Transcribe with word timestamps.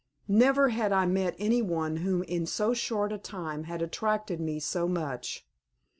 Never 0.27 0.69
had 0.69 0.91
I 0.91 1.05
met 1.05 1.35
any 1.37 1.61
one 1.61 1.97
whom 1.97 2.23
in 2.23 2.47
so 2.47 2.73
short 2.73 3.11
a 3.13 3.19
time 3.19 3.65
had 3.65 3.83
attracted 3.83 4.39
me 4.39 4.59
so 4.59 4.87
much. 4.87 5.45